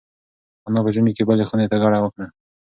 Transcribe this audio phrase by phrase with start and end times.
[0.67, 2.25] انا په ژمي کې بلې خونې ته کډه وکړه.